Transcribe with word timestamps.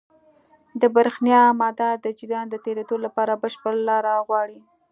د 0.81 0.83
برېښنا 0.95 1.39
مدار 1.61 1.95
د 2.05 2.07
جریان 2.17 2.45
د 2.49 2.55
تېرېدو 2.65 2.95
لپاره 3.05 3.39
بشپړ 3.41 3.73
لاره 3.89 4.13
غواړي. 4.27 4.59